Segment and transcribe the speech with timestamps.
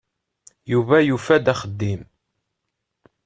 [0.71, 2.01] Yuba yufa-d axeddim.